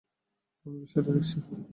[0.65, 1.37] আমি বিষয়টা দেখছি।